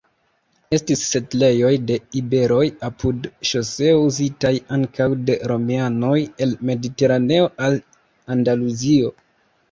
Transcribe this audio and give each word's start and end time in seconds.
Estis 0.75 1.01
setlejoj 1.07 1.71
de 1.89 1.97
iberoj 2.21 2.61
apud 2.87 3.27
ŝoseo 3.49 3.99
uzitaj 4.05 4.53
ankaŭ 4.77 5.07
de 5.27 5.35
romianoj 5.51 6.15
el 6.45 6.55
Mediteraneo 6.71 7.51
al 7.67 7.77
Andaluzio. 8.37 9.13